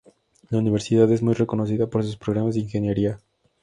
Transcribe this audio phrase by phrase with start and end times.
[0.49, 3.19] La Universidad es muy reconocida por sus programas de ingeniería.